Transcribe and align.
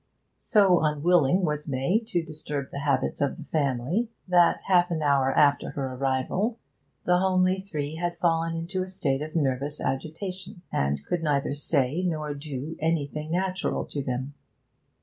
So 0.39 0.79
unwilling 0.81 1.41
was 1.45 1.67
May 1.67 1.99
to 2.07 2.23
disturb 2.23 2.71
the 2.71 2.79
habits 2.79 3.21
of 3.21 3.37
the 3.37 3.43
family 3.43 4.09
that, 4.27 4.61
half 4.61 4.89
an 4.89 5.03
hour 5.03 5.31
after 5.31 5.69
her 5.69 5.93
arrival, 5.93 6.57
the 7.03 7.19
homely 7.19 7.59
three 7.59 7.97
had 7.97 8.17
fallen 8.17 8.55
into 8.55 8.81
a 8.81 8.87
state 8.87 9.21
of 9.21 9.35
nervous 9.35 9.79
agitation, 9.79 10.63
and 10.71 11.05
could 11.05 11.21
neither 11.21 11.53
say 11.53 12.01
nor 12.01 12.33
do 12.33 12.75
anything 12.79 13.29
natural 13.29 13.85
to 13.85 14.01
them. 14.01 14.33